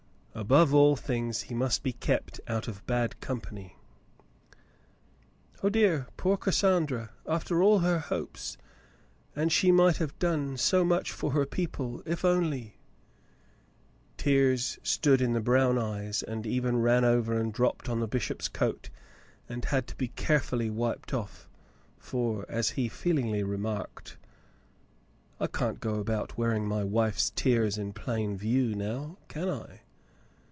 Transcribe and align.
Above 0.33 0.73
all 0.73 0.95
things 0.95 1.41
he 1.43 1.53
must 1.53 1.83
be 1.83 1.91
kept 1.91 2.39
out 2.47 2.65
of 2.65 2.83
bad 2.87 3.19
company. 3.19 3.75
"Oh, 5.61 5.67
dear! 5.67 6.07
Poor 6.15 6.37
Cassandra! 6.37 7.09
After 7.27 7.61
all 7.61 7.79
her 7.79 7.99
hopes— 7.99 8.57
and 9.35 9.51
she 9.51 9.73
might 9.73 9.97
have 9.97 10.17
done 10.19 10.55
so 10.55 10.85
much 10.85 11.11
for 11.11 11.31
her 11.31 11.45
people— 11.45 12.01
if 12.05 12.23
only 12.23 12.77
—"Tears 14.17 14.79
stood 14.83 15.19
in 15.19 15.33
the 15.33 15.41
brown 15.41 15.77
eyes 15.77 16.23
and 16.23 16.47
even 16.47 16.77
ran 16.79 17.03
over 17.03 17.37
and 17.37 17.51
dropped 17.53 17.87
upon 17.87 17.99
the 17.99 18.07
bishop's 18.07 18.47
coat 18.47 18.89
and 19.49 19.65
had 19.65 19.85
to 19.87 19.97
be 19.97 20.07
care 20.07 20.39
fully 20.39 20.69
wiped 20.69 21.13
off, 21.13 21.49
for, 21.97 22.45
as 22.47 22.71
he 22.71 22.87
feelingly 22.87 23.43
remarked,— 23.43 24.17
"I 25.41 25.47
can't 25.47 25.81
go 25.81 25.95
about 25.95 26.37
wearing 26.37 26.65
my 26.65 26.85
wife's 26.85 27.31
tears 27.31 27.77
in 27.77 27.91
plain 27.91 28.37
view, 28.37 28.73
now, 28.73 29.17
can 29.27 29.49
I 29.49 29.81